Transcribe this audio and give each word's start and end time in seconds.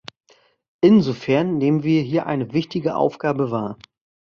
Insofern 0.81 1.59
nehmen 1.59 1.83
wir 1.83 2.01
hier 2.01 2.25
eine 2.25 2.53
wichtige 2.53 2.95
Aufgabe 2.95 3.51
wahr. 3.51 3.77